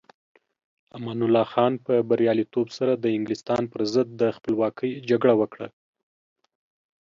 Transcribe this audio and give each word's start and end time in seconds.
امان 0.97 1.19
الله 1.25 1.45
خان 1.53 1.73
په 1.85 1.93
بریالیتوب 2.09 2.67
سره 2.77 2.93
د 2.95 3.05
انګلستان 3.17 3.63
پر 3.71 3.81
ضد 3.93 4.07
د 4.21 4.23
خپلواکۍ 4.35 4.91
جګړه 5.09 5.33
وکړه. 5.41 5.67